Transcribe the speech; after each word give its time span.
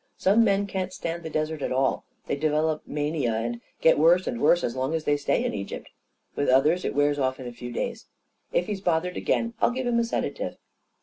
Some 0.17 0.43
men 0.43 0.65
can't 0.65 0.91
stand 0.91 1.21
the 1.21 1.29
desert 1.29 1.61
at 1.61 1.71
all— 1.71 2.05
they 2.25 2.35
develop 2.35 2.81
mania 2.87 3.33
and 3.35 3.61
get 3.81 3.99
worse 3.99 4.25
and 4.25 4.41
worse 4.41 4.63
as 4.63 4.75
long 4.75 4.95
as 4.95 5.03
they 5.03 5.15
stay 5.15 5.43
in 5.45 5.53
Egypt. 5.53 5.91
With 6.35 6.49
others 6.49 6.83
it 6.83 6.95
wears 6.95 7.19
off 7.19 7.39
in 7.39 7.45
a 7.45 7.53
few 7.53 7.71
days. 7.71 8.07
If 8.51 8.65
he's 8.65 8.81
bothered 8.81 9.15
again, 9.15 9.53
I'll 9.61 9.69
give 9.69 9.85
him 9.85 9.99
a 9.99 10.03
sedative." 10.03 10.57